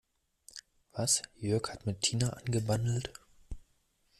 Was, 0.93 1.21
Jörg 1.37 1.69
hat 1.71 1.85
mit 1.85 2.01
Tina 2.01 2.29
angebandelt? 2.31 3.13